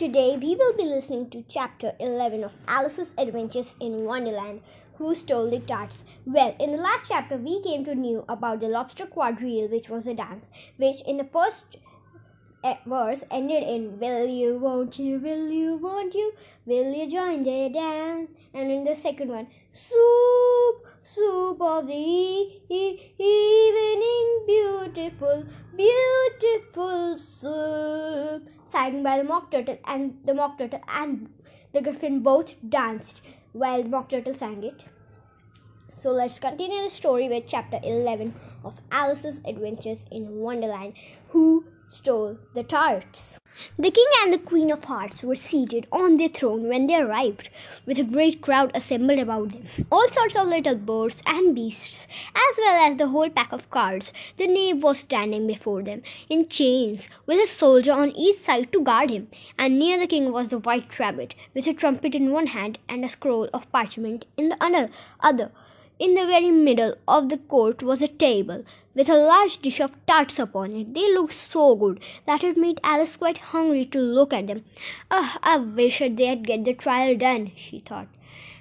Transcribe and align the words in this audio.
Today 0.00 0.38
we 0.40 0.56
will 0.56 0.72
be 0.78 0.84
listening 0.84 1.28
to 1.28 1.42
chapter 1.42 1.92
11 2.00 2.42
of 2.42 2.56
Alice's 2.66 3.14
Adventures 3.18 3.74
in 3.80 4.06
Wonderland. 4.06 4.62
Who 4.94 5.14
stole 5.14 5.50
the 5.50 5.58
tarts? 5.58 6.06
Well, 6.24 6.54
in 6.58 6.70
the 6.70 6.78
last 6.78 7.08
chapter 7.08 7.36
we 7.36 7.62
came 7.62 7.84
to 7.84 7.94
know 7.94 8.24
about 8.26 8.60
the 8.60 8.68
lobster 8.68 9.04
quadrille, 9.04 9.68
which 9.68 9.90
was 9.90 10.06
a 10.06 10.14
dance, 10.14 10.48
which 10.78 11.02
in 11.02 11.18
the 11.18 11.24
first 11.24 11.76
eh, 12.64 12.76
verse 12.86 13.24
ended 13.30 13.62
in 13.62 13.98
Will 13.98 14.26
you, 14.26 14.56
won't 14.56 14.98
you, 14.98 15.18
will 15.18 15.50
you, 15.50 15.76
won't 15.76 16.14
you, 16.14 16.32
will 16.64 16.94
you 16.94 17.06
join 17.06 17.42
the 17.42 17.68
dance? 17.68 18.30
And 18.54 18.72
in 18.72 18.84
the 18.84 18.96
second 18.96 19.28
one, 19.28 19.48
Soup, 19.70 20.86
soup 21.02 21.60
of 21.60 21.86
the 21.86 21.92
evening, 22.70 24.44
beautiful, 24.46 25.44
beautiful 25.76 27.18
soup 27.18 27.89
sang 28.70 29.02
by 29.02 29.16
the 29.18 29.24
mock 29.24 29.50
turtle 29.50 29.78
and 29.84 30.16
the 30.24 30.34
mock 30.34 30.58
turtle 30.58 30.80
and 30.88 31.28
the 31.72 31.82
griffin 31.82 32.20
both 32.20 32.56
danced 32.68 33.22
while 33.52 33.82
the 33.82 33.88
mock 33.88 34.08
turtle 34.08 34.34
sang 34.34 34.62
it. 34.62 34.84
So 35.94 36.10
let's 36.10 36.38
continue 36.38 36.82
the 36.82 36.90
story 36.90 37.28
with 37.28 37.46
chapter 37.46 37.78
11 37.82 38.34
of 38.64 38.80
alice's 38.90 39.40
adventures 39.44 40.06
in 40.10 40.36
wonderland 40.36 40.94
who 41.28 41.64
stole 41.92 42.38
the 42.54 42.62
tarts. 42.62 43.40
The 43.76 43.90
king 43.90 44.06
and 44.22 44.32
the 44.32 44.38
queen 44.38 44.70
of 44.70 44.84
hearts 44.84 45.24
were 45.24 45.34
seated 45.34 45.88
on 45.90 46.14
their 46.14 46.28
throne 46.28 46.68
when 46.68 46.86
they 46.86 46.94
arrived, 46.94 47.50
with 47.84 47.98
a 47.98 48.04
great 48.04 48.40
crowd 48.40 48.70
assembled 48.74 49.18
about 49.18 49.50
them. 49.50 49.64
All 49.90 50.06
sorts 50.08 50.36
of 50.36 50.46
little 50.46 50.76
birds 50.76 51.20
and 51.26 51.52
beasts, 51.52 52.06
as 52.32 52.58
well 52.58 52.88
as 52.88 52.96
the 52.96 53.08
whole 53.08 53.28
pack 53.28 53.52
of 53.52 53.68
cards. 53.70 54.12
The 54.36 54.46
knave 54.46 54.84
was 54.84 55.00
standing 55.00 55.48
before 55.48 55.82
them, 55.82 56.02
in 56.28 56.48
chains, 56.48 57.08
with 57.26 57.42
a 57.42 57.48
soldier 57.48 57.92
on 57.92 58.10
each 58.12 58.38
side 58.38 58.72
to 58.72 58.80
guard 58.80 59.10
him, 59.10 59.28
and 59.58 59.76
near 59.76 59.98
the 59.98 60.06
king 60.06 60.30
was 60.30 60.46
the 60.46 60.60
white 60.60 60.96
rabbit, 61.00 61.34
with 61.54 61.66
a 61.66 61.74
trumpet 61.74 62.14
in 62.14 62.30
one 62.30 62.46
hand 62.46 62.78
and 62.88 63.04
a 63.04 63.08
scroll 63.08 63.48
of 63.52 63.70
parchment 63.72 64.26
in 64.36 64.50
the 64.50 64.88
other. 65.20 65.50
In 66.00 66.14
the 66.14 66.24
very 66.26 66.50
middle 66.50 66.94
of 67.06 67.28
the 67.28 67.36
court 67.36 67.82
was 67.82 68.00
a 68.00 68.08
table 68.08 68.64
with 68.94 69.10
a 69.10 69.18
large 69.18 69.58
dish 69.58 69.80
of 69.80 69.94
tarts 70.06 70.38
upon 70.38 70.74
it. 70.74 70.94
They 70.94 71.12
looked 71.12 71.34
so 71.34 71.76
good 71.76 72.00
that 72.24 72.42
it 72.42 72.56
made 72.56 72.80
Alice 72.82 73.18
quite 73.18 73.36
hungry 73.36 73.84
to 73.84 73.98
look 73.98 74.32
at 74.32 74.46
them. 74.46 74.64
Ah, 75.10 75.38
I 75.42 75.58
wish 75.58 75.98
they'd 75.98 76.46
get 76.46 76.64
the 76.64 76.72
trial 76.72 77.18
done, 77.18 77.52
she 77.54 77.80
thought, 77.80 78.08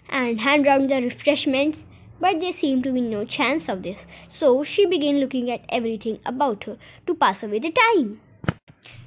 and 0.10 0.42
hand 0.42 0.66
round 0.66 0.92
the 0.92 1.02
refreshments. 1.02 1.86
But 2.20 2.42
there 2.42 2.52
seemed 2.52 2.84
to 2.84 2.92
be 2.92 3.00
no 3.00 3.24
chance 3.24 3.70
of 3.70 3.84
this, 3.84 4.06
so 4.28 4.66
she 4.66 4.86
began 4.86 5.22
looking 5.22 5.50
at 5.50 5.64
everything 5.70 6.20
about 6.26 6.66
her 6.66 6.78
to 7.08 7.16
pass 7.16 7.42
away 7.42 7.60
the 7.60 7.72
time. 7.72 8.20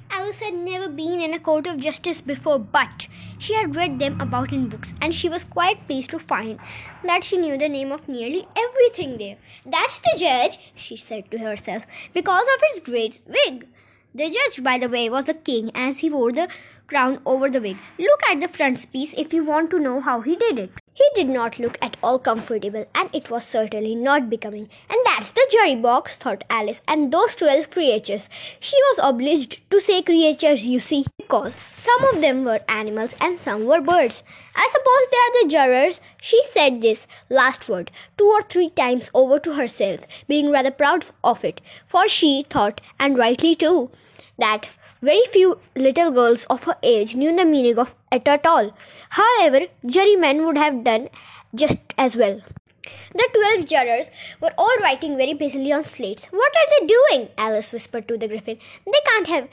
Alice 0.09 0.39
had 0.39 0.55
never 0.55 0.89
been 0.89 1.21
in 1.21 1.35
a 1.35 1.39
court 1.39 1.67
of 1.67 1.77
justice 1.77 2.21
before, 2.21 2.57
but 2.57 3.07
she 3.43 3.53
had 3.55 3.75
read 3.75 3.99
them 3.99 4.15
about 4.21 4.53
in 4.53 4.69
books, 4.69 4.93
and 5.01 5.13
she 5.13 5.27
was 5.27 5.43
quite 5.43 5.85
pleased 5.85 6.09
to 6.11 6.19
find 6.19 6.59
that 7.03 7.25
she 7.25 7.37
knew 7.37 7.57
the 7.57 7.67
name 7.67 7.91
of 7.91 8.07
nearly 8.07 8.47
everything 8.55 9.17
there. 9.17 9.35
That's 9.65 9.99
the 9.99 10.15
judge, 10.17 10.59
she 10.75 10.95
said 10.95 11.29
to 11.31 11.39
herself, 11.39 11.85
because 12.13 12.47
of 12.55 12.63
his 12.69 12.79
great 12.79 13.21
wig. 13.27 13.67
The 14.15 14.29
judge, 14.29 14.63
by 14.63 14.77
the 14.77 14.87
way, 14.87 15.09
was 15.09 15.25
the 15.25 15.33
king 15.33 15.71
as 15.75 15.99
he 15.99 16.09
wore 16.09 16.31
the 16.31 16.47
crown 16.87 17.19
over 17.25 17.49
the 17.49 17.59
wig. 17.59 17.77
Look 17.99 18.21
at 18.29 18.39
the 18.39 18.47
frontispiece 18.47 19.13
if 19.17 19.33
you 19.33 19.43
want 19.43 19.71
to 19.71 19.79
know 19.79 19.99
how 19.99 20.21
he 20.21 20.35
did 20.35 20.59
it. 20.59 20.82
He 20.95 21.03
did 21.15 21.27
not 21.27 21.57
look 21.57 21.77
at 21.81 21.97
all 22.03 22.19
comfortable, 22.19 22.85
and 22.93 23.09
it 23.13 23.31
was 23.31 23.43
certainly 23.43 23.95
not 23.95 24.29
becoming. 24.29 24.69
And 24.89 24.99
that's 25.05 25.31
the 25.31 25.47
jury 25.51 25.75
box, 25.75 26.17
thought 26.17 26.43
Alice, 26.51 26.83
and 26.87 27.11
those 27.11 27.33
twelve 27.33 27.71
creatures. 27.71 28.29
She 28.59 28.75
was 28.89 28.99
obliged 29.01 29.67
to 29.71 29.79
say 29.81 30.03
creatures, 30.03 30.67
you 30.67 30.79
see, 30.79 31.05
because 31.17 31.55
some 31.55 32.03
of 32.05 32.21
them 32.21 32.45
were 32.45 32.59
animals 32.69 33.15
and 33.19 33.37
some 33.37 33.65
were 33.65 33.81
birds. 33.81 34.23
I 34.55 34.69
suppose 34.71 35.09
they 35.09 35.17
are 35.17 35.41
the 35.41 35.49
jurors. 35.49 36.01
She 36.21 36.39
said 36.45 36.81
this 36.81 37.07
last 37.29 37.67
word 37.67 37.89
two 38.17 38.25
or 38.25 38.43
three 38.43 38.69
times 38.69 39.09
over 39.15 39.39
to 39.39 39.53
herself, 39.53 40.07
being 40.27 40.51
rather 40.51 40.71
proud 40.71 41.05
of 41.23 41.43
it, 41.43 41.59
for 41.87 42.07
she 42.07 42.45
thought, 42.47 42.81
and 42.99 43.17
rightly 43.17 43.55
too, 43.55 43.89
that 44.37 44.69
very 45.01 45.25
few 45.31 45.59
little 45.75 46.11
girls 46.11 46.45
of 46.45 46.63
her 46.63 46.77
age 46.81 47.15
knew 47.15 47.35
the 47.35 47.45
meaning 47.45 47.77
of 47.77 47.93
it 48.13 48.27
at 48.27 48.45
all. 48.45 48.71
However, 49.09 49.67
jurymen 49.85 50.45
would 50.45 50.57
have 50.57 50.83
done 50.83 51.09
just 51.55 51.81
as 51.97 52.15
well. 52.15 52.41
The 53.15 53.27
twelve 53.33 53.65
jurors 53.65 54.09
were 54.41 54.53
all 54.57 54.77
writing 54.81 55.17
very 55.17 55.33
busily 55.33 55.71
on 55.71 55.83
slates. 55.83 56.25
What 56.25 56.53
are 56.61 56.69
they 56.71 56.87
doing? 56.87 57.29
Alice 57.37 57.71
whispered 57.73 58.07
to 58.07 58.17
the 58.17 58.27
griffin. 58.27 58.57
They 58.85 59.01
can't 59.05 59.27
have 59.27 59.47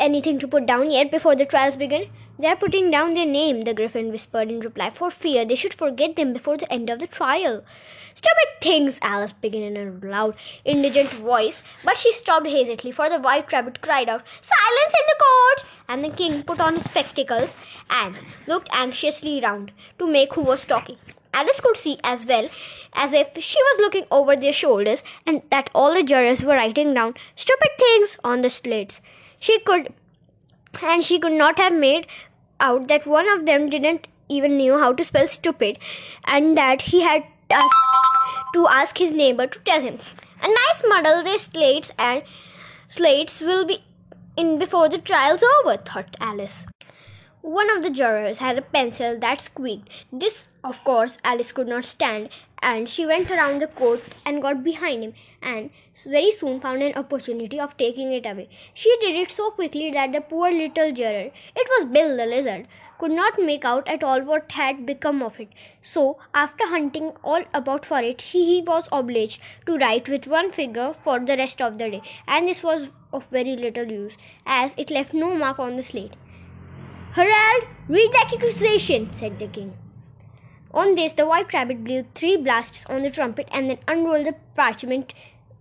anything 0.00 0.38
to 0.38 0.48
put 0.48 0.66
down 0.66 0.90
yet 0.90 1.10
before 1.10 1.36
the 1.36 1.46
trials 1.46 1.76
begin. 1.76 2.10
They 2.38 2.48
are 2.48 2.56
putting 2.56 2.90
down 2.90 3.14
their 3.14 3.26
name, 3.26 3.60
the 3.60 3.74
griffin 3.74 4.10
whispered 4.10 4.50
in 4.50 4.60
reply, 4.60 4.90
for 4.90 5.10
fear 5.10 5.44
they 5.44 5.54
should 5.54 5.72
forget 5.72 6.16
them 6.16 6.32
before 6.32 6.56
the 6.56 6.72
end 6.72 6.90
of 6.90 6.98
the 6.98 7.06
trial. 7.06 7.62
Stupid 8.14 8.60
things, 8.60 8.98
Alice 9.02 9.32
began 9.32 9.62
in 9.62 9.76
a 9.76 10.06
loud, 10.06 10.34
indignant 10.64 11.10
voice, 11.10 11.62
but 11.84 11.96
she 11.96 12.12
stopped 12.12 12.48
hastily, 12.48 12.92
for 12.92 13.08
the 13.08 13.18
white 13.18 13.52
rabbit 13.52 13.80
cried 13.80 14.08
out, 14.08 14.22
Silence 14.40 14.94
in 14.94 15.06
the 15.06 15.24
court! 15.24 15.70
And 15.88 16.04
the 16.04 16.16
king 16.16 16.42
put 16.42 16.60
on 16.60 16.74
his 16.74 16.84
spectacles 16.84 17.56
and 17.90 18.16
looked 18.46 18.68
anxiously 18.72 19.40
round 19.40 19.72
to 19.98 20.06
make 20.06 20.34
who 20.34 20.42
was 20.42 20.64
talking. 20.64 20.96
Alice 21.32 21.60
could 21.60 21.76
see 21.76 21.98
as 22.04 22.26
well 22.26 22.48
as 22.92 23.12
if 23.12 23.36
she 23.42 23.58
was 23.58 23.80
looking 23.80 24.06
over 24.10 24.36
their 24.36 24.52
shoulders 24.52 25.02
and 25.26 25.42
that 25.50 25.68
all 25.74 25.92
the 25.92 26.04
jurors 26.04 26.44
were 26.44 26.54
writing 26.54 26.94
down 26.94 27.14
stupid 27.34 27.70
things 27.76 28.16
on 28.22 28.40
the 28.40 28.50
slates. 28.50 29.00
She 29.44 29.58
could 29.60 29.92
and 30.90 31.04
she 31.04 31.18
could 31.18 31.34
not 31.34 31.58
have 31.58 31.74
made 31.74 32.06
out 32.58 32.88
that 32.88 33.06
one 33.06 33.28
of 33.28 33.44
them 33.44 33.66
didn't 33.68 34.06
even 34.28 34.56
knew 34.56 34.78
how 34.78 34.92
to 34.94 35.04
spell 35.04 35.28
stupid 35.28 35.78
and 36.26 36.56
that 36.56 36.82
he 36.92 37.02
had 37.02 37.24
asked 37.50 38.54
to 38.54 38.66
ask 38.68 38.96
his 38.96 39.12
neighbor 39.12 39.46
to 39.46 39.58
tell 39.66 39.82
him. 39.82 39.98
A 40.42 40.48
nice 40.48 40.82
muddle 40.88 41.22
the 41.22 41.36
slates 41.38 41.92
and 41.98 42.22
slates 42.88 43.42
will 43.42 43.66
be 43.66 43.84
in 44.34 44.58
before 44.58 44.88
the 44.88 44.98
trial's 44.98 45.44
over, 45.58 45.76
thought 45.76 46.16
Alice. 46.20 46.64
One 47.42 47.68
of 47.68 47.82
the 47.82 47.90
jurors 47.90 48.38
had 48.38 48.56
a 48.56 48.62
pencil 48.62 49.18
that 49.18 49.42
squeaked. 49.42 49.90
This, 50.10 50.46
of 50.62 50.82
course, 50.84 51.18
Alice 51.22 51.52
could 51.52 51.68
not 51.68 51.84
stand, 51.84 52.30
and 52.64 52.88
she 52.88 53.04
went 53.06 53.30
around 53.30 53.60
the 53.60 53.66
court 53.68 54.02
and 54.26 54.42
got 54.42 54.64
behind 54.64 55.02
him, 55.04 55.14
and 55.42 55.70
very 56.04 56.30
soon 56.32 56.60
found 56.60 56.82
an 56.82 56.94
opportunity 56.94 57.60
of 57.60 57.76
taking 57.76 58.12
it 58.12 58.26
away. 58.26 58.48
She 58.72 58.96
did 59.00 59.14
it 59.14 59.30
so 59.30 59.50
quickly 59.50 59.90
that 59.90 60.12
the 60.12 60.20
poor 60.20 60.50
little 60.50 60.90
juror, 60.90 61.30
it 61.54 61.68
was 61.74 61.84
Bill 61.84 62.16
the 62.16 62.26
lizard, 62.26 62.66
could 62.98 63.10
not 63.12 63.38
make 63.38 63.64
out 63.64 63.86
at 63.86 64.02
all 64.02 64.22
what 64.22 64.50
had 64.52 64.86
become 64.86 65.22
of 65.22 65.38
it. 65.38 65.50
So, 65.82 66.18
after 66.34 66.66
hunting 66.66 67.12
all 67.22 67.44
about 67.52 67.84
for 67.84 68.00
it, 68.02 68.22
he 68.22 68.62
was 68.66 68.88
obliged 68.90 69.40
to 69.66 69.76
write 69.76 70.08
with 70.08 70.26
one 70.26 70.50
finger 70.50 70.92
for 70.94 71.20
the 71.20 71.36
rest 71.36 71.60
of 71.60 71.78
the 71.78 71.90
day, 71.90 72.02
and 72.26 72.48
this 72.48 72.62
was 72.62 72.88
of 73.12 73.26
very 73.28 73.56
little 73.56 73.90
use, 73.92 74.16
as 74.46 74.74
it 74.78 74.90
left 74.90 75.12
no 75.14 75.34
mark 75.36 75.58
on 75.58 75.76
the 75.76 75.82
slate. 75.82 76.16
Herald, 77.12 77.64
read 77.88 78.10
the 78.12 78.18
accusation, 78.26 79.10
said 79.10 79.38
the 79.38 79.48
king. 79.48 79.74
On 80.74 80.96
this, 80.96 81.12
the 81.12 81.24
white 81.24 81.52
rabbit 81.54 81.84
blew 81.84 82.04
three 82.16 82.36
blasts 82.36 82.84
on 82.86 83.04
the 83.04 83.10
trumpet 83.10 83.48
and 83.52 83.70
then 83.70 83.78
unrolled 83.86 84.26
the 84.26 84.34
parchment 84.56 85.14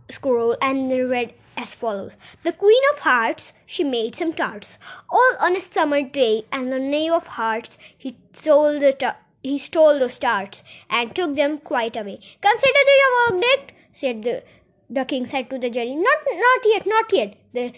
scroll 0.09 0.57
and 0.59 0.91
read 0.91 1.33
as 1.55 1.75
follows 1.75 2.17
The 2.41 2.51
Queen 2.51 2.81
of 2.91 2.99
Hearts, 2.99 3.53
she 3.67 3.83
made 3.83 4.15
some 4.15 4.33
tarts, 4.33 4.79
all 5.11 5.33
on 5.39 5.55
a 5.55 5.61
summer 5.61 6.01
day, 6.01 6.45
and 6.51 6.73
the 6.73 6.79
knave 6.79 7.11
of 7.11 7.27
hearts, 7.27 7.77
he 7.95 8.17
stole 8.33 8.79
the 8.79 9.15
he 9.43 9.59
stole 9.59 9.99
those 9.99 10.17
tarts 10.17 10.63
and 10.89 11.13
took 11.13 11.35
them 11.35 11.59
quite 11.59 11.95
away. 11.95 12.19
Consider 12.41 12.79
your 13.01 13.39
verdict, 13.39 13.73
said 13.91 14.23
the 14.23 14.43
the 14.89 15.05
king 15.05 15.27
said 15.27 15.47
to 15.51 15.59
the 15.59 15.69
jury. 15.69 15.95
Not 15.95 16.19
not 16.25 16.61
yet, 16.65 16.87
not 16.87 17.13
yet. 17.13 17.35
The 17.53 17.73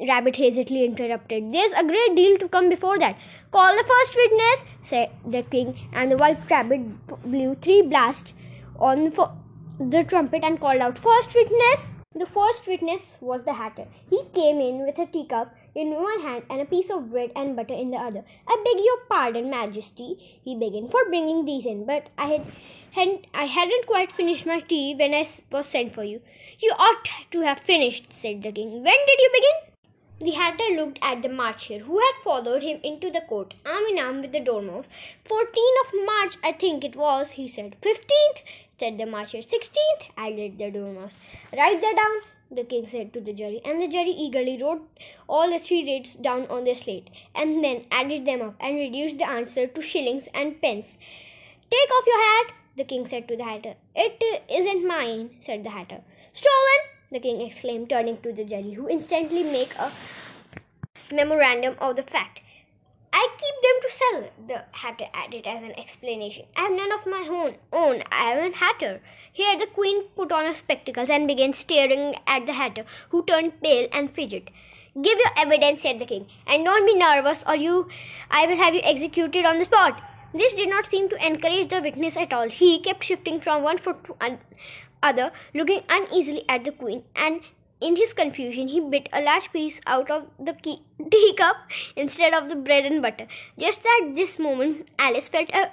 Rabbit 0.00 0.34
hastily 0.34 0.84
interrupted. 0.84 1.52
There's 1.52 1.70
a 1.70 1.84
great 1.84 2.16
deal 2.16 2.36
to 2.38 2.48
come 2.48 2.68
before 2.68 2.98
that. 2.98 3.16
Call 3.52 3.76
the 3.76 3.84
first 3.84 4.16
witness, 4.16 4.64
said 4.82 5.10
the 5.24 5.44
king, 5.44 5.78
and 5.92 6.10
the 6.10 6.16
white 6.16 6.50
rabbit 6.50 7.06
blew 7.22 7.54
three 7.54 7.80
blasts 7.80 8.34
on 8.80 9.04
the 9.78 10.02
trumpet 10.02 10.42
and 10.42 10.60
called 10.60 10.80
out, 10.80 10.98
First 10.98 11.32
witness! 11.32 11.94
The 12.12 12.26
first 12.26 12.66
witness 12.66 13.18
was 13.20 13.44
the 13.44 13.52
hatter. 13.52 13.86
He 14.10 14.24
came 14.32 14.60
in 14.60 14.84
with 14.84 14.98
a 14.98 15.06
teacup 15.06 15.54
in 15.76 15.94
one 15.94 16.20
hand 16.22 16.42
and 16.50 16.60
a 16.60 16.66
piece 16.66 16.90
of 16.90 17.10
bread 17.10 17.30
and 17.36 17.54
butter 17.54 17.74
in 17.74 17.92
the 17.92 17.98
other. 17.98 18.24
I 18.48 18.62
beg 18.64 18.84
your 18.84 18.98
pardon, 19.08 19.48
Majesty, 19.48 20.16
he 20.42 20.56
began, 20.56 20.88
for 20.88 21.04
bringing 21.04 21.44
these 21.44 21.66
in, 21.66 21.86
but 21.86 22.08
I 22.18 22.26
had, 22.26 22.46
hadn't, 22.90 23.26
I 23.32 23.44
hadn't 23.44 23.86
quite 23.86 24.10
finished 24.10 24.44
my 24.44 24.58
tea 24.58 24.96
when 24.96 25.14
I 25.14 25.28
was 25.52 25.66
sent 25.66 25.92
for 25.92 26.02
you. 26.02 26.20
You 26.60 26.72
ought 26.72 27.08
to 27.30 27.40
have 27.42 27.60
finished, 27.60 28.12
said 28.12 28.42
the 28.42 28.50
king. 28.50 28.72
When 28.72 28.82
did 28.82 29.20
you 29.20 29.30
begin? 29.32 29.73
The 30.20 30.30
hatter 30.30 30.64
looked 30.74 30.98
at 31.02 31.22
the 31.22 31.28
March 31.28 31.68
Hare, 31.68 31.80
who 31.80 31.98
had 31.98 32.12
followed 32.22 32.62
him 32.62 32.80
into 32.82 33.10
the 33.10 33.20
court, 33.20 33.54
arm 33.66 33.84
in 33.90 33.98
arm 33.98 34.20
with 34.20 34.32
the 34.32 34.40
dormouse. 34.40 34.88
Fourteenth 35.24 35.86
of 35.86 36.06
March, 36.06 36.36
I 36.42 36.52
think 36.52 36.84
it 36.84 36.94
was, 36.96 37.32
he 37.32 37.48
said. 37.48 37.76
Fifteenth, 37.82 38.42
said 38.78 38.96
the 38.96 39.06
March 39.06 39.32
Hare. 39.32 39.42
Sixteenth, 39.42 40.04
added 40.16 40.56
the 40.58 40.70
dormouse. 40.70 41.16
Write 41.52 41.80
that 41.80 41.96
down. 41.96 42.56
the 42.56 42.64
king 42.64 42.86
said 42.86 43.12
to 43.12 43.20
the 43.20 43.32
jury, 43.32 43.60
and 43.64 43.80
the 43.82 43.88
jury 43.88 44.10
eagerly 44.10 44.56
wrote 44.62 44.88
all 45.28 45.50
the 45.50 45.58
three 45.58 45.82
dates 45.82 46.14
down 46.14 46.46
on 46.46 46.64
their 46.64 46.74
slate, 46.76 47.08
and 47.34 47.64
then 47.64 47.84
added 47.90 48.24
them 48.24 48.40
up 48.42 48.54
and 48.60 48.76
reduced 48.76 49.18
the 49.18 49.28
answer 49.28 49.66
to 49.66 49.82
shillings 49.82 50.28
and 50.32 50.60
pence. 50.62 50.96
Take 51.70 51.90
off 51.90 52.06
your 52.06 52.22
hat, 52.22 52.54
the 52.76 52.84
king 52.84 53.06
said 53.06 53.26
to 53.28 53.36
the 53.36 53.44
hatter. 53.44 53.74
It 53.96 54.44
isn't 54.48 54.86
mine, 54.86 55.36
said 55.40 55.64
the 55.64 55.70
hatter. 55.70 56.02
Stolen, 56.32 56.93
the 57.10 57.20
king 57.20 57.40
exclaimed, 57.40 57.90
turning 57.90 58.20
to 58.22 58.32
the 58.32 58.44
jury, 58.44 58.72
who 58.72 58.88
instantly 58.88 59.42
make 59.42 59.74
a 59.76 59.90
memorandum 61.12 61.76
of 61.78 61.96
the 61.96 62.02
fact. 62.02 62.40
I 63.12 63.28
keep 63.38 63.54
them 63.62 63.80
to 63.82 63.90
sell, 63.92 64.30
the 64.48 64.64
hatter 64.72 65.06
added 65.14 65.46
as 65.46 65.62
an 65.62 65.78
explanation. 65.78 66.46
I 66.56 66.62
have 66.62 66.72
none 66.72 66.90
of 66.90 67.06
my 67.06 67.26
own. 67.30 67.54
Own, 67.72 68.02
I 68.10 68.32
am 68.32 68.52
a 68.52 68.56
hatter. 68.56 69.00
Here 69.32 69.56
the 69.56 69.66
queen 69.66 70.04
put 70.16 70.32
on 70.32 70.46
her 70.46 70.54
spectacles 70.54 71.10
and 71.10 71.28
began 71.28 71.52
staring 71.52 72.16
at 72.26 72.46
the 72.46 72.52
hatter, 72.52 72.84
who 73.10 73.24
turned 73.24 73.60
pale 73.62 73.88
and 73.92 74.10
fidgeted. 74.10 74.50
Give 75.00 75.18
your 75.18 75.30
evidence, 75.36 75.82
said 75.82 75.98
the 75.98 76.06
king, 76.06 76.26
and 76.46 76.64
don't 76.64 76.86
be 76.86 76.94
nervous, 76.94 77.42
or 77.46 77.56
you 77.56 77.88
I 78.30 78.46
will 78.46 78.56
have 78.56 78.74
you 78.74 78.80
executed 78.82 79.44
on 79.44 79.58
the 79.58 79.64
spot. 79.64 80.00
This 80.34 80.52
did 80.52 80.68
not 80.68 80.86
seem 80.86 81.08
to 81.08 81.26
encourage 81.26 81.68
the 81.68 81.80
witness 81.80 82.16
at 82.16 82.32
all. 82.32 82.48
He 82.48 82.80
kept 82.80 83.04
shifting 83.04 83.38
from 83.40 83.62
one 83.62 83.78
foot 83.78 84.02
to 84.04 84.38
other, 85.00 85.32
looking 85.54 85.82
uneasily 85.88 86.44
at 86.48 86.64
the 86.64 86.72
queen, 86.72 87.04
and 87.14 87.40
in 87.80 87.94
his 87.96 88.12
confusion, 88.12 88.68
he 88.68 88.80
bit 88.80 89.08
a 89.12 89.22
large 89.22 89.52
piece 89.52 89.80
out 89.86 90.10
of 90.10 90.26
the 90.38 90.54
teacup 91.10 91.56
instead 91.94 92.34
of 92.34 92.48
the 92.48 92.56
bread 92.56 92.84
and 92.84 93.00
butter. 93.00 93.28
Just 93.58 93.86
at 93.86 94.16
this 94.16 94.38
moment, 94.38 94.88
Alice 94.98 95.28
felt 95.28 95.50
a 95.50 95.70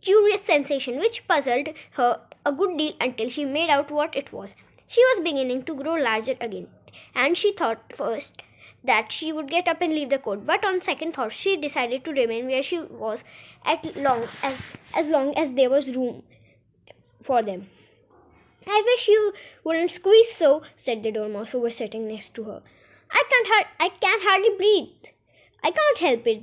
curious 0.00 0.42
sensation 0.42 0.98
which 0.98 1.26
puzzled 1.28 1.68
her 1.92 2.20
a 2.44 2.52
good 2.52 2.76
deal 2.76 2.94
until 3.00 3.28
she 3.30 3.44
made 3.44 3.70
out 3.70 3.90
what 3.90 4.16
it 4.16 4.32
was. 4.32 4.54
She 4.88 5.04
was 5.04 5.20
beginning 5.20 5.62
to 5.64 5.74
grow 5.74 5.94
larger 5.94 6.36
again, 6.40 6.68
and 7.14 7.38
she 7.38 7.52
thought 7.52 7.94
first 7.94 8.42
that 8.84 9.12
she 9.12 9.32
would 9.32 9.48
get 9.50 9.68
up 9.68 9.80
and 9.80 9.92
leave 9.92 10.10
the 10.10 10.18
court, 10.18 10.44
but 10.46 10.64
on 10.64 10.80
second 10.80 11.12
thought, 11.14 11.32
she 11.32 11.56
decided 11.56 12.04
to 12.04 12.12
remain 12.12 12.46
where 12.46 12.62
she 12.62 12.78
was 12.80 13.24
as 13.64 13.78
long 13.96 14.22
as 14.42 14.76
as 14.94 15.06
long 15.06 15.34
as 15.36 15.52
there 15.52 15.70
was 15.70 15.94
room 15.96 16.22
for 17.22 17.42
them. 17.42 17.68
I 18.66 18.82
wish 18.84 19.08
you 19.08 19.32
wouldn't 19.64 19.90
squeeze 19.90 20.32
so, 20.32 20.62
said 20.76 21.02
the 21.02 21.12
dormouse 21.12 21.50
who 21.52 21.60
was 21.60 21.76
sitting 21.76 22.08
next 22.08 22.34
to 22.34 22.44
her. 22.44 22.62
I 23.10 23.22
can't 23.30 23.46
har- 23.48 23.70
I 23.80 23.88
can't 23.88 24.22
hardly 24.22 24.56
breathe. 24.56 25.12
I 25.64 25.70
can't 25.70 25.98
help 25.98 26.26
it, 26.26 26.42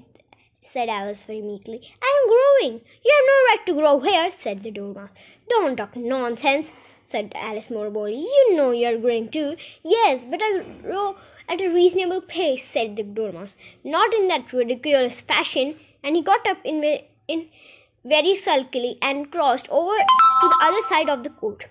said 0.62 0.90
Alice 0.90 1.24
very 1.26 1.42
meekly. 1.42 1.82
I 2.02 2.10
am 2.18 2.30
growing. 2.34 2.82
You 3.04 3.14
have 3.16 3.28
no 3.32 3.38
right 3.50 3.66
to 3.66 3.74
grow 3.74 4.00
here, 4.00 4.32
said 4.32 4.64
the 4.64 4.72
dormouse. 4.72 5.10
Don't 5.50 5.76
talk 5.76 5.96
nonsense, 5.96 6.72
said 7.04 7.32
Alice 7.36 7.70
more 7.70 7.90
boldly. 7.90 8.22
You 8.22 8.56
know 8.56 8.72
you 8.72 8.88
are 8.88 8.98
growing 8.98 9.30
too. 9.30 9.56
Yes, 9.84 10.26
but 10.26 10.42
I 10.42 10.64
grow 10.82 11.16
at 11.50 11.62
a 11.62 11.70
reasonable 11.70 12.22
pace, 12.22 12.66
said 12.66 12.96
the 12.96 13.04
dormouse. 13.04 13.54
Not 13.84 14.14
in 14.14 14.28
that 14.30 14.54
ridiculous 14.54 15.20
fashion. 15.20 15.80
And 16.04 16.16
he 16.16 16.22
got 16.22 16.48
up 16.48 16.60
in, 16.64 16.84
in 17.28 17.48
very 18.06 18.36
sulkily 18.36 18.98
and 19.02 19.32
crossed 19.32 19.68
over 19.70 19.98
to 19.98 20.48
the 20.48 20.60
other 20.62 20.82
side 20.88 21.10
of 21.10 21.24
the 21.24 21.30
court. 21.32 21.66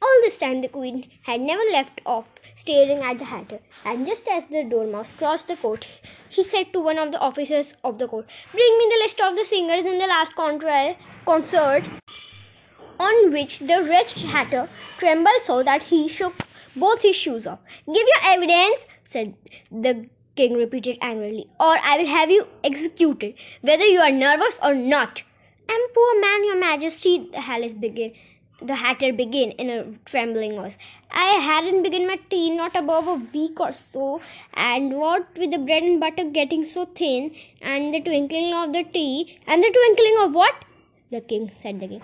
All 0.00 0.20
this 0.22 0.36
time 0.38 0.60
the 0.60 0.68
queen 0.68 1.10
had 1.22 1.40
never 1.40 1.62
left 1.72 2.00
off 2.04 2.28
staring 2.56 2.98
at 2.98 3.18
the 3.18 3.24
hatter, 3.24 3.58
and 3.84 4.06
just 4.06 4.28
as 4.28 4.46
the 4.46 4.62
dormouse 4.62 5.12
crossed 5.12 5.48
the 5.48 5.56
court, 5.56 5.88
he 6.28 6.44
said 6.44 6.72
to 6.72 6.80
one 6.80 6.98
of 6.98 7.10
the 7.10 7.18
officers 7.18 7.72
of 7.82 7.98
the 7.98 8.06
court, 8.06 8.26
Bring 8.52 8.78
me 8.78 8.88
the 8.92 9.02
list 9.02 9.20
of 9.20 9.34
the 9.34 9.46
singers 9.46 9.84
in 9.84 9.96
the 9.96 10.06
last 10.06 10.36
concert. 10.36 11.84
On 13.00 13.32
which 13.32 13.58
the 13.60 13.82
wretched 13.82 14.28
hatter 14.28 14.68
trembled 14.98 15.42
so 15.42 15.62
that 15.62 15.82
he 15.82 16.06
shook 16.06 16.34
both 16.76 17.02
his 17.02 17.16
shoes 17.16 17.46
off. 17.46 17.60
Give 17.86 18.06
your 18.14 18.32
evidence, 18.32 18.86
said 19.04 19.34
the 19.70 20.06
king 20.36 20.54
repeated 20.54 20.98
angrily, 21.00 21.48
or 21.60 21.76
I 21.82 21.98
will 21.98 22.06
have 22.06 22.30
you 22.30 22.46
executed, 22.62 23.34
whether 23.60 23.84
you 23.84 24.00
are 24.00 24.10
nervous 24.10 24.58
or 24.62 24.74
not. 24.74 25.22
Am 25.68 25.88
poor 25.94 26.20
man, 26.20 26.44
your 26.44 26.58
majesty, 26.58 27.28
the 27.32 27.38
Alice 27.38 27.74
began 27.74 28.12
the 28.62 28.74
hatter 28.74 29.12
began 29.12 29.50
in 29.52 29.70
a 29.70 29.84
trembling 30.04 30.54
voice. 30.56 30.76
I 31.10 31.32
hadn't 31.46 31.82
begun 31.82 32.06
my 32.06 32.18
tea 32.30 32.50
not 32.50 32.74
above 32.74 33.08
a 33.08 33.14
week 33.14 33.60
or 33.60 33.72
so, 33.72 34.20
and 34.54 34.96
what 34.96 35.26
with 35.38 35.50
the 35.50 35.58
bread 35.58 35.82
and 35.82 36.00
butter 36.00 36.24
getting 36.24 36.64
so 36.64 36.86
thin, 36.86 37.34
and 37.60 37.92
the 37.92 38.00
twinkling 38.00 38.54
of 38.54 38.72
the 38.72 38.84
tea, 38.84 39.38
and 39.46 39.62
the 39.62 39.70
twinkling 39.70 40.16
of 40.20 40.34
what? 40.34 40.64
The 41.10 41.20
king 41.20 41.50
said 41.50 41.80
the 41.80 41.88
king. 41.88 42.02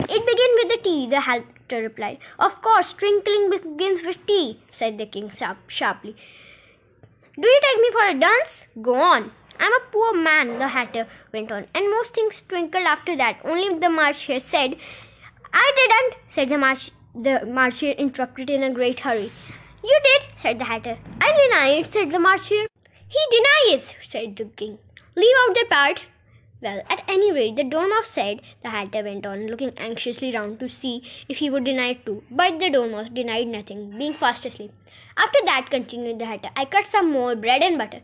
It 0.00 0.26
began 0.30 0.52
with 0.60 0.68
the 0.70 0.80
tea, 0.82 1.06
the 1.08 1.20
hatter 1.62 1.82
replied. 1.82 2.18
Of 2.38 2.60
course, 2.62 2.92
twinkling 2.92 3.50
begins 3.50 4.04
with 4.06 4.26
T, 4.26 4.58
said 4.70 4.98
the 4.98 5.06
king 5.06 5.30
sharp, 5.30 5.58
sharply. 5.68 6.16
Do 7.34 7.46
you 7.46 7.60
take 7.62 7.80
me 7.80 7.90
for 7.92 8.16
a 8.16 8.20
dunce? 8.20 8.68
Go 8.80 8.94
on. 8.94 9.32
I'm 9.58 9.72
a 9.72 9.80
poor 9.90 10.14
man, 10.14 10.58
the 10.58 10.68
hatter 10.68 11.06
went 11.32 11.52
on, 11.52 11.66
and 11.74 11.90
most 11.90 12.14
things 12.14 12.42
twinkled 12.42 12.84
after 12.84 13.16
that. 13.16 13.38
Only 13.44 13.78
the 13.78 13.88
March 13.88 14.26
Hare 14.26 14.40
said 14.40 14.76
I 15.52 15.72
didn't, 15.76 16.22
said 16.28 16.48
the 16.48 16.58
march. 16.58 16.90
The 17.14 17.44
March 17.46 17.80
Hare 17.80 17.94
interrupted 17.94 18.48
in 18.50 18.62
a 18.62 18.70
great 18.70 19.00
hurry. 19.00 19.30
You 19.84 20.00
did, 20.02 20.22
said 20.36 20.58
the 20.58 20.64
hatter. 20.64 20.96
I 21.20 21.32
deny 21.32 21.68
it, 21.78 21.92
said 21.92 22.10
the 22.10 22.18
March 22.18 22.48
Hare. 22.48 22.66
He 23.08 23.18
denies, 23.30 23.94
said 24.02 24.36
the 24.36 24.46
king. 24.46 24.78
Leave 25.14 25.36
out 25.42 25.54
that 25.54 25.68
part. 25.68 26.06
Well, 26.62 26.80
at 26.88 27.02
any 27.08 27.32
rate, 27.32 27.56
the 27.56 27.64
dormouse 27.64 28.06
said, 28.06 28.40
the 28.62 28.70
hatter 28.70 29.02
went 29.02 29.26
on, 29.26 29.48
looking 29.48 29.72
anxiously 29.76 30.30
round 30.32 30.60
to 30.60 30.68
see 30.68 31.02
if 31.28 31.38
he 31.38 31.50
would 31.50 31.64
deny 31.64 31.88
it 31.88 32.06
too. 32.06 32.22
But 32.30 32.60
the 32.60 32.70
dormouse 32.70 33.08
denied 33.08 33.48
nothing, 33.48 33.98
being 33.98 34.12
fast 34.12 34.44
asleep. 34.44 34.72
After 35.16 35.40
that, 35.44 35.70
continued 35.70 36.20
the 36.20 36.26
hatter, 36.26 36.50
I 36.54 36.66
cut 36.66 36.86
some 36.86 37.10
more 37.10 37.34
bread 37.34 37.62
and 37.62 37.78
butter. 37.78 38.00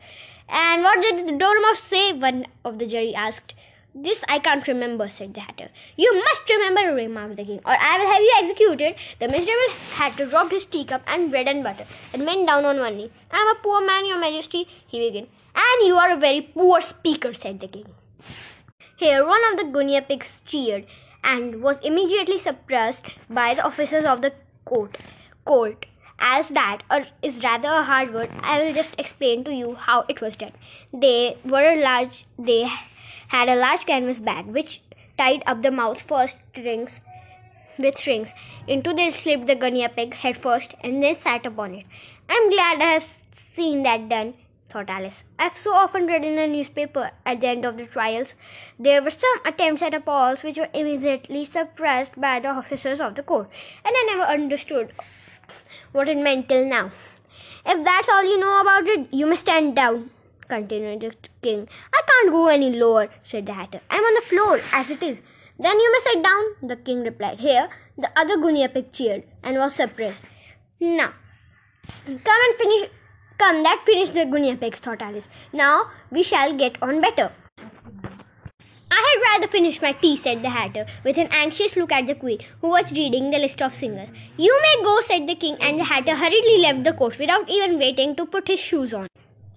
And 0.49 0.83
what 0.83 1.01
did 1.01 1.29
the 1.29 1.39
dormouse 1.39 1.79
say? 1.79 2.13
One 2.13 2.47
of 2.65 2.81
the 2.81 2.87
jury 2.87 3.15
asked. 3.15 3.55
This 3.95 4.25
I 4.29 4.41
can't 4.41 4.67
remember, 4.67 5.07
said 5.07 5.35
the 5.35 5.41
Hatter. 5.41 5.69
You 5.97 6.13
must 6.15 6.51
remember, 6.51 6.95
remarked 6.95 7.37
the 7.37 7.45
king, 7.45 7.61
or 7.65 7.77
I 7.79 7.99
will 7.99 8.07
have 8.07 8.23
you 8.23 8.35
executed. 8.39 8.97
The 9.21 9.29
miserable 9.29 9.75
Hatter 9.93 10.27
dropped 10.27 10.53
his 10.53 10.67
teacup 10.67 11.03
and 11.07 11.31
bread 11.31 11.47
and 11.47 11.63
butter 11.63 11.85
and 12.13 12.27
went 12.27 12.47
down 12.47 12.65
on 12.65 12.79
one 12.79 12.97
knee. 12.97 13.11
I 13.31 13.39
am 13.39 13.57
a 13.57 13.61
poor 13.61 13.87
man, 13.87 14.05
your 14.07 14.19
majesty, 14.19 14.67
he 14.89 14.99
began. 14.99 15.29
And 15.55 15.87
you 15.87 15.95
are 15.95 16.11
a 16.11 16.17
very 16.17 16.43
poor 16.43 16.81
speaker, 16.81 17.33
said 17.35 17.61
the 17.61 17.69
king. 17.69 17.87
Here 18.97 19.25
one 19.25 19.41
of 19.51 19.59
the 19.59 19.65
guinea 19.65 20.01
pigs 20.01 20.43
cheered 20.45 20.87
and 21.23 21.63
was 21.63 21.77
immediately 21.83 22.39
suppressed 22.39 23.07
by 23.31 23.55
the 23.55 23.65
officers 23.65 24.05
of 24.05 24.23
the 24.23 24.33
court. 24.65 24.97
Court. 25.45 25.87
As 26.19 26.49
that 26.49 26.83
is 27.23 27.45
rather 27.45 27.69
a 27.69 27.83
hard 27.83 28.13
word, 28.13 28.29
I 28.43 28.61
will 28.61 28.75
just 28.75 28.99
explain 28.99 29.45
to 29.45 29.55
you 29.55 29.75
how 29.75 30.05
it 30.09 30.21
was 30.21 30.37
done. 30.37 30.53
They 30.93 31.37
were 31.45 31.77
large. 31.81 32.25
They 32.39 32.69
had 33.29 33.49
a 33.49 33.55
large 33.55 33.87
canvas 33.87 34.19
bag 34.19 34.47
which 34.47 34.83
tied 35.17 35.45
up 35.47 35.63
the 35.63 35.71
mouth 35.71 36.01
first 36.01 36.37
strings 36.51 37.01
with 37.79 37.97
strings. 37.97 38.35
Into 38.67 38.93
this 38.93 39.15
slipped 39.15 39.47
the 39.47 39.55
guinea 39.55 39.87
pig 39.87 40.15
head 40.15 40.37
first 40.37 40.75
and 40.83 41.01
then 41.03 41.15
sat 41.15 41.47
upon 41.47 41.75
it. 41.77 41.87
I'm 42.29 42.51
glad 42.51 42.83
I 42.83 42.93
have 42.95 43.17
seen 43.33 43.83
that 43.85 44.09
done, 44.09 44.35
thought 44.69 44.91
Alice. 44.91 45.25
I've 45.39 45.57
so 45.57 45.73
often 45.73 46.07
read 46.07 46.25
in 46.25 46.39
a 46.39 46.47
newspaper 46.47 47.11
at 47.25 47.41
the 47.41 47.49
end 47.49 47.65
of 47.65 47.79
the 47.79 47.87
trials 47.87 48.35
there 48.79 49.03
were 49.03 49.11
some 49.11 49.41
attempts 49.45 49.83
at 49.83 49.95
appalls 49.95 50.45
which 50.45 50.59
were 50.59 50.69
immediately 50.75 51.45
suppressed 51.45 52.21
by 52.21 52.41
the 52.41 52.51
officers 52.51 53.01
of 53.01 53.15
the 53.15 53.23
court, 53.23 53.51
and 53.85 53.95
I 53.97 54.05
never 54.13 54.31
understood 54.31 54.93
what 55.93 56.09
it 56.09 56.19
meant 56.19 56.49
till 56.49 56.67
now. 56.67 56.91
If 57.67 57.85
that's 57.85 58.09
all 58.09 58.25
you 58.25 58.39
know 58.39 58.61
about 58.61 58.87
it, 58.87 59.09
you 59.13 59.27
may 59.27 59.37
stand 59.37 59.77
down 59.77 60.11
continued 60.49 61.01
the 61.01 61.15
king. 61.43 61.69
I 61.93 62.01
can't 62.09 62.33
go 62.33 62.49
any 62.49 62.71
lower, 62.73 63.09
said 63.23 63.47
the 63.47 63.53
hatter. 63.53 63.81
I'm 63.91 64.03
on 64.03 64.15
the 64.15 64.27
floor 64.29 64.61
as 64.73 64.91
it 64.91 65.03
is. 65.03 65.21
Then 65.59 65.79
you 65.79 65.93
may 65.93 66.01
sit 66.01 66.23
down, 66.23 66.45
the 66.63 66.77
king 66.77 67.03
replied. 67.03 67.41
Here, 67.41 67.69
the 67.97 68.11
other 68.17 68.41
guinea 68.41 68.69
pig 68.69 68.93
cheered 68.93 69.25
and 69.43 69.57
was 69.57 69.75
suppressed. 69.75 70.25
Now, 70.81 71.13
come 72.07 72.41
and 72.47 72.57
finish. 72.57 72.91
Come, 73.39 73.63
that 73.63 73.83
finished 73.87 74.15
the 74.15 74.25
guinea 74.25 74.57
pigs, 74.57 74.81
thought 74.81 75.01
Alice. 75.01 75.29
Now 75.53 75.91
we 76.11 76.23
shall 76.23 76.53
get 76.55 76.83
on 76.83 77.01
better. 77.01 77.31
I 78.91 79.01
had 79.09 79.23
rather 79.33 79.47
finish 79.47 79.81
my 79.81 79.93
tea, 79.93 80.17
said 80.17 80.43
the 80.43 80.51
Hatter, 80.51 80.87
with 81.05 81.19
an 81.19 81.29
anxious 81.31 81.77
look 81.77 81.93
at 81.93 82.07
the 82.07 82.15
Queen, 82.15 82.41
who 82.61 82.69
was 82.69 82.93
reading 82.93 83.31
the 83.31 83.39
list 83.39 83.63
of 83.63 83.75
singers. 83.75 84.09
You 84.37 84.59
may 84.63 84.83
go, 84.83 85.01
said 85.03 85.27
the 85.29 85.37
King, 85.37 85.57
and 85.61 85.79
the 85.79 85.85
Hatter 85.85 86.17
hurriedly 86.17 86.59
left 86.59 86.85
the 86.85 86.93
court 86.95 87.19
without 87.19 87.49
even 87.49 87.79
waiting 87.79 88.17
to 88.17 88.27
put 88.27 88.49
his 88.49 88.61
shoes 88.61 88.93
on. 88.93 89.07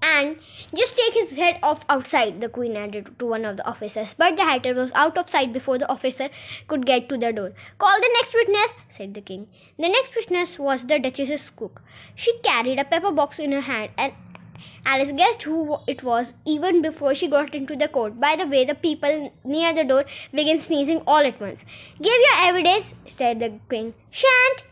And 0.03 0.37
just 0.75 0.97
take 0.97 1.13
his 1.13 1.35
head 1.37 1.59
off 1.63 1.85
outside, 1.89 2.41
the 2.41 2.49
queen 2.49 2.75
added 2.75 3.17
to 3.19 3.25
one 3.25 3.45
of 3.45 3.57
the 3.57 3.67
officers. 3.67 4.13
But 4.13 4.37
the 4.37 4.43
hatter 4.43 4.73
was 4.73 4.91
out 4.93 5.17
of 5.17 5.29
sight 5.29 5.53
before 5.53 5.77
the 5.77 5.89
officer 5.91 6.29
could 6.67 6.85
get 6.85 7.07
to 7.09 7.17
the 7.17 7.31
door. 7.31 7.53
Call 7.77 7.99
the 7.99 8.09
next 8.13 8.33
witness, 8.33 8.73
said 8.89 9.13
the 9.13 9.21
king. 9.21 9.47
The 9.77 9.89
next 9.89 10.15
witness 10.15 10.59
was 10.59 10.85
the 10.85 10.99
duchess's 10.99 11.49
cook. 11.49 11.81
She 12.15 12.37
carried 12.39 12.79
a 12.79 12.85
pepper 12.85 13.11
box 13.11 13.39
in 13.39 13.51
her 13.51 13.61
hand, 13.61 13.91
and 13.97 14.13
Alice 14.85 15.11
guessed 15.11 15.43
who 15.43 15.77
it 15.87 16.03
was 16.03 16.33
even 16.45 16.81
before 16.81 17.15
she 17.15 17.27
got 17.27 17.55
into 17.55 17.75
the 17.75 17.87
court. 17.87 18.19
By 18.19 18.35
the 18.35 18.45
way, 18.47 18.65
the 18.65 18.75
people 18.75 19.31
near 19.43 19.73
the 19.73 19.83
door 19.83 20.05
began 20.33 20.59
sneezing 20.59 21.01
all 21.07 21.19
at 21.19 21.39
once. 21.39 21.65
Give 22.01 22.13
your 22.13 22.49
evidence, 22.49 22.95
said 23.07 23.39
the 23.39 23.59
king. 23.69 23.93
Shan't, 24.09 24.63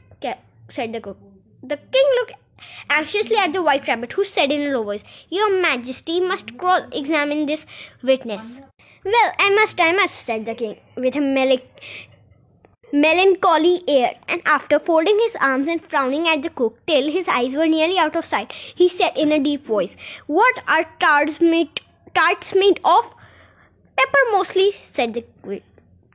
said 0.70 0.94
the 0.94 1.02
cook. 1.02 1.18
The 1.64 1.78
king 1.78 2.06
looked 2.16 2.34
anxiously 2.90 3.38
at 3.38 3.54
the 3.54 3.62
white 3.62 3.88
rabbit, 3.88 4.14
who 4.14 4.24
said 4.24 4.52
in 4.52 4.62
a 4.62 4.74
low 4.74 4.84
voice, 4.84 5.04
Your 5.30 5.62
Majesty 5.62 6.20
must 6.20 6.58
cross 6.58 6.82
examine 6.92 7.46
this 7.46 7.66
witness. 8.04 8.60
Well, 9.06 9.32
I 9.40 9.50
must, 9.56 9.80
I 9.80 9.92
must, 9.94 10.26
said 10.26 10.46
the 10.46 10.56
king, 10.56 10.78
with 10.96 11.16
a 11.16 11.22
mel- 11.22 11.58
melancholy 12.92 13.82
air, 13.88 14.16
and 14.28 14.42
after 14.46 14.80
folding 14.80 15.18
his 15.20 15.36
arms 15.38 15.68
and 15.68 15.82
frowning 15.82 16.28
at 16.28 16.44
the 16.44 16.50
cook 16.50 16.78
till 16.86 17.10
his 17.10 17.28
eyes 17.28 17.56
were 17.56 17.68
nearly 17.68 17.98
out 17.98 18.16
of 18.16 18.26
sight, 18.26 18.52
he 18.52 18.90
said 18.90 19.16
in 19.16 19.32
a 19.32 19.40
deep 19.40 19.66
voice, 19.66 19.96
What 20.28 20.62
are 20.68 20.86
tarts 21.00 21.40
made, 21.40 21.82
tarts 22.14 22.54
made 22.56 22.80
of? 22.84 23.16
Pepper 23.98 24.24
mostly, 24.32 24.72
said 24.72 25.14
the 25.14 25.26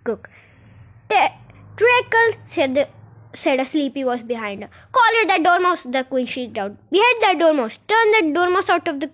cook. 0.05 0.29
Treacle, 1.77 2.41
said 2.45 2.75
the 2.75 2.89
said 3.35 3.61
a 3.61 3.65
sleepy 3.65 4.03
voice 4.03 4.23
behind 4.23 4.63
her. 4.63 4.71
Call 4.93 5.21
it 5.23 5.29
that 5.29 5.43
dormouse, 5.43 5.83
the 5.83 6.05
queen 6.05 6.27
shrieked 6.27 6.59
out. 6.59 6.77
Behead 6.91 7.17
that 7.21 7.39
dormouse. 7.39 7.79
Turn 7.89 8.11
that 8.13 8.33
dormouse 8.35 8.71
out 8.71 8.89
of 8.89 9.01
the 9.01 9.11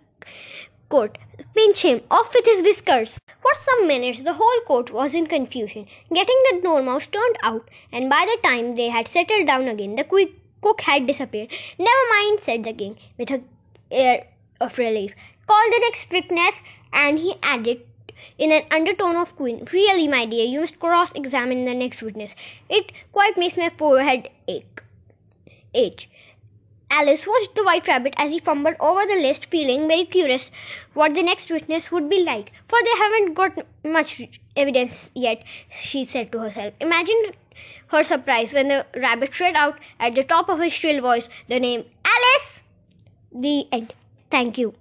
court. 0.88 1.18
Pinch 1.54 1.82
him 1.82 2.00
off 2.10 2.34
with 2.34 2.44
his 2.44 2.62
whiskers. 2.62 3.18
For 3.42 3.52
some 3.60 3.86
minutes 3.86 4.22
the 4.22 4.34
whole 4.34 4.60
court 4.66 4.92
was 4.92 5.14
in 5.14 5.26
confusion, 5.26 5.86
getting 6.12 6.42
the 6.50 6.60
dormouse 6.62 7.06
turned 7.06 7.38
out, 7.42 7.68
and 7.92 8.10
by 8.10 8.26
the 8.26 8.48
time 8.48 8.74
they 8.74 8.88
had 8.88 9.08
settled 9.08 9.46
down 9.46 9.68
again, 9.68 9.96
the 9.96 10.04
quick 10.04 10.30
cook 10.60 10.80
had 10.82 11.06
disappeared. 11.06 11.50
Never 11.78 12.04
mind, 12.10 12.40
said 12.42 12.64
the 12.64 12.72
king, 12.72 12.98
with 13.18 13.30
an 13.30 13.48
air 13.90 14.26
of 14.60 14.76
relief. 14.78 15.12
Call 15.46 15.70
the 15.70 15.80
next 15.80 16.10
witness, 16.10 16.54
and 16.92 17.18
he 17.18 17.34
added 17.42 17.80
in 18.38 18.52
an 18.52 18.64
undertone 18.70 19.16
of 19.16 19.36
queen. 19.36 19.66
Really, 19.72 20.08
my 20.08 20.24
dear, 20.26 20.44
you 20.44 20.60
must 20.60 20.78
cross 20.78 21.12
examine 21.12 21.64
the 21.64 21.74
next 21.74 22.02
witness. 22.02 22.34
It 22.68 22.92
quite 23.12 23.36
makes 23.36 23.56
my 23.56 23.70
forehead 23.70 24.28
ache. 24.48 24.82
H. 25.74 26.08
Alice 26.90 27.24
watched 27.24 27.54
the 27.54 27.62
white 27.62 27.86
rabbit 27.86 28.14
as 28.16 28.32
he 28.32 28.40
fumbled 28.40 28.74
over 28.80 29.06
the 29.06 29.14
list, 29.14 29.46
feeling 29.46 29.86
very 29.86 30.04
curious 30.04 30.50
what 30.92 31.14
the 31.14 31.22
next 31.22 31.50
witness 31.50 31.92
would 31.92 32.10
be 32.10 32.24
like. 32.24 32.50
For 32.66 32.78
they 32.82 32.98
haven't 32.98 33.34
got 33.34 33.64
much 33.84 34.22
evidence 34.56 35.10
yet, 35.14 35.44
she 35.70 36.02
said 36.04 36.32
to 36.32 36.40
herself. 36.40 36.74
Imagine 36.80 37.32
her 37.88 38.02
surprise 38.02 38.52
when 38.52 38.68
the 38.68 38.86
rabbit 38.96 39.38
read 39.38 39.54
out 39.54 39.78
at 40.00 40.16
the 40.16 40.24
top 40.24 40.48
of 40.48 40.58
his 40.58 40.72
shrill 40.72 41.00
voice 41.00 41.28
the 41.48 41.60
name 41.60 41.84
Alice. 42.04 42.60
The 43.32 43.68
end. 43.70 43.94
Thank 44.30 44.58
you. 44.58 44.74